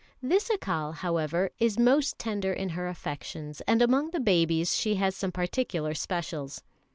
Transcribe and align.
'"This 0.31 0.49
Accal, 0.49 0.95
however, 0.95 1.51
is 1.59 1.77
most 1.77 2.17
tender 2.17 2.51
in 2.51 2.69
her 2.69 2.87
affections, 2.87 3.61
and 3.67 3.83
among 3.83 4.09
the 4.09 4.19
babies 4.19 4.75
she 4.75 4.95
has 4.95 5.15
some 5.15 5.31
particular 5.31 5.93
specials. 5.93 6.63